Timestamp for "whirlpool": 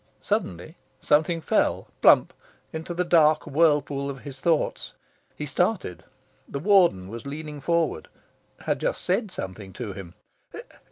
3.45-4.09